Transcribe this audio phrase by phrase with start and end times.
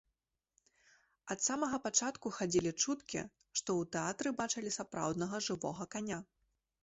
[1.33, 3.21] Ад самага пачатку хадзілі чуткі,
[3.61, 6.19] што ў тэатры бачылі сапраўднага жывога каня.